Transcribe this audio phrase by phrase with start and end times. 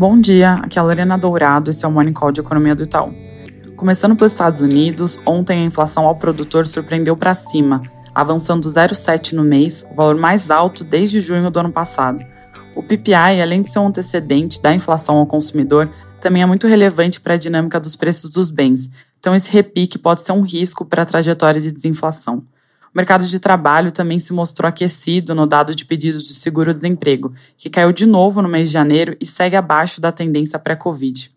[0.00, 2.82] Bom dia, aqui é a Lorena Dourado, esse é o Morning Call de Economia do
[2.82, 3.14] Itaú.
[3.76, 7.82] Começando pelos Estados Unidos, ontem a inflação ao produtor surpreendeu para cima,
[8.14, 12.24] avançando 0,7 no mês, o valor mais alto desde junho do ano passado.
[12.74, 17.20] O PPI, além de ser um antecedente da inflação ao consumidor, também é muito relevante
[17.20, 18.88] para a dinâmica dos preços dos bens,
[19.18, 22.42] então esse repique pode ser um risco para a trajetória de desinflação.
[22.92, 27.70] O mercado de trabalho também se mostrou aquecido no dado de pedidos de seguro-desemprego, que
[27.70, 31.30] caiu de novo no mês de janeiro e segue abaixo da tendência pré-Covid.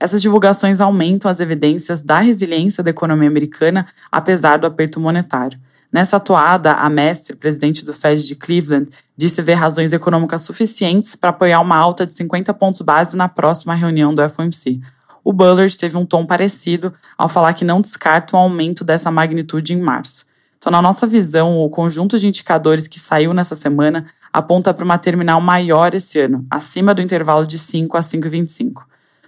[0.00, 5.58] Essas divulgações aumentam as evidências da resiliência da economia americana, apesar do aperto monetário.
[5.90, 11.30] Nessa atuada, a Mestre, presidente do Fed de Cleveland, disse ver razões econômicas suficientes para
[11.30, 14.80] apoiar uma alta de 50 pontos base na próxima reunião do FOMC.
[15.22, 19.72] O Bullard teve um tom parecido ao falar que não descarta um aumento dessa magnitude
[19.72, 20.26] em março.
[20.58, 24.98] Então, na nossa visão, o conjunto de indicadores que saiu nessa semana aponta para uma
[24.98, 28.82] terminal maior esse ano, acima do intervalo de 5 a 5,25.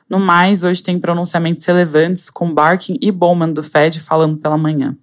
[0.09, 4.97] No mais, hoje tem pronunciamentos relevantes com Barkin e Bowman do Fed falando pela manhã.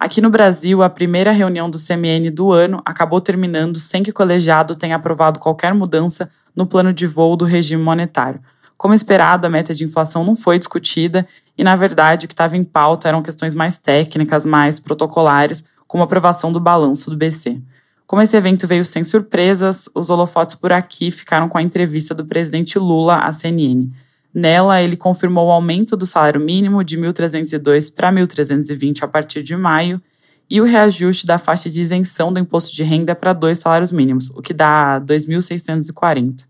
[0.00, 4.14] Aqui no Brasil, a primeira reunião do CMN do ano acabou terminando sem que o
[4.14, 8.40] colegiado tenha aprovado qualquer mudança no plano de voo do regime monetário.
[8.76, 12.56] Como esperado, a meta de inflação não foi discutida e, na verdade, o que estava
[12.56, 17.60] em pauta eram questões mais técnicas, mais protocolares, como a aprovação do balanço do BC.
[18.06, 22.26] Como esse evento veio sem surpresas, os holofotes por aqui ficaram com a entrevista do
[22.26, 23.88] presidente Lula à CNN.
[24.32, 29.56] Nela, ele confirmou o aumento do salário mínimo de 1.302 para 1.320 a partir de
[29.56, 30.00] maio
[30.48, 34.30] e o reajuste da faixa de isenção do imposto de renda para dois salários mínimos,
[34.30, 36.44] o que dá 2.640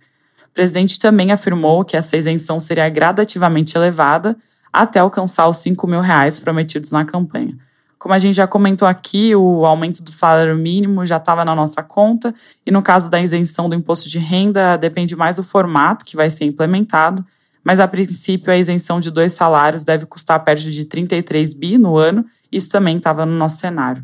[0.57, 4.35] presidente também afirmou que essa isenção seria gradativamente elevada
[4.73, 7.55] até alcançar os 5 mil reais prometidos na campanha.
[7.99, 11.83] Como a gente já comentou aqui, o aumento do salário mínimo já estava na nossa
[11.83, 12.34] conta,
[12.65, 16.31] e no caso da isenção do imposto de renda, depende mais do formato que vai
[16.31, 17.25] ser implementado,
[17.62, 21.99] mas a princípio a isenção de dois salários deve custar perto de 33 bi no
[21.99, 24.03] ano, isso também estava no nosso cenário.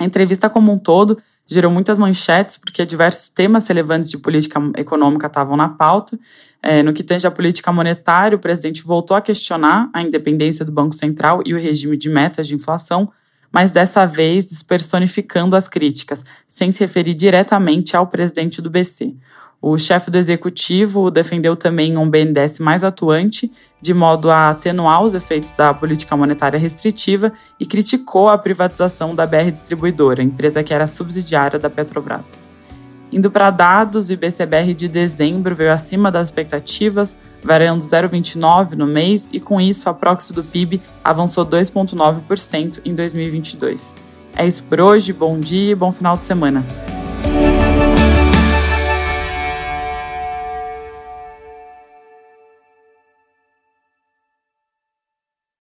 [0.00, 1.18] A entrevista como um todo
[1.50, 6.16] gerou muitas manchetes, porque diversos temas relevantes de política econômica estavam na pauta.
[6.62, 10.70] É, no que tange à política monetária, o presidente voltou a questionar a independência do
[10.70, 13.10] Banco Central e o regime de metas de inflação,
[13.50, 19.16] mas dessa vez despersonificando as críticas, sem se referir diretamente ao presidente do BC.
[19.62, 25.12] O chefe do executivo defendeu também um BNDES mais atuante, de modo a atenuar os
[25.12, 30.86] efeitos da política monetária restritiva, e criticou a privatização da BR Distribuidora, empresa que era
[30.86, 32.42] subsidiária da Petrobras.
[33.12, 39.28] Indo para dados, o IBCBR de dezembro veio acima das expectativas, variando 0,29 no mês,
[39.30, 43.94] e com isso a proxy do PIB avançou 2,9% em 2022.
[44.34, 46.64] É isso por hoje, bom dia e bom final de semana.